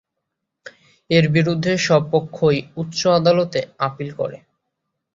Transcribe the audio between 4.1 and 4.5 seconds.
করে।